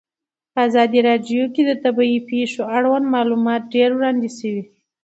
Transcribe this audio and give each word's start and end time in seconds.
په 0.53 0.59
ازادي 0.67 0.99
راډیو 1.09 1.43
کې 1.53 1.61
د 1.65 1.71
طبیعي 1.83 2.19
پېښې 2.29 2.61
اړوند 2.75 3.05
معلومات 3.15 3.61
ډېر 3.75 3.89
وړاندې 3.95 4.29
شوي. 4.37 4.63